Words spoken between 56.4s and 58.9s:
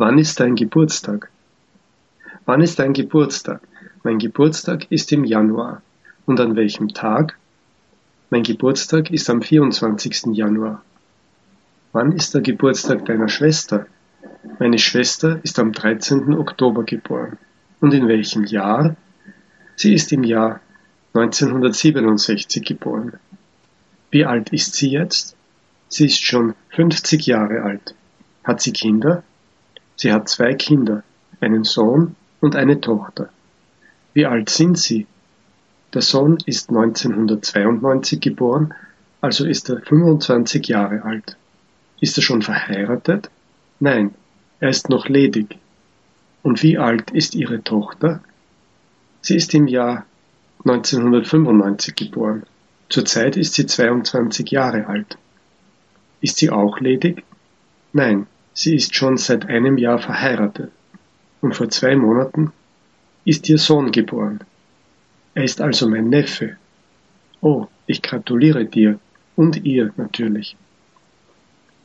auch ledig? Nein, Sie